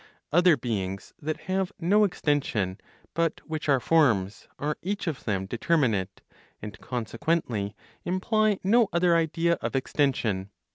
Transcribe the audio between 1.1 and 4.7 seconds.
that have no extension, but which are forms,